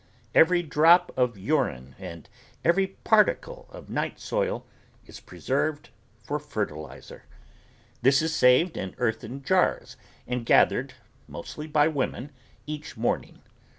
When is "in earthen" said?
8.77-9.43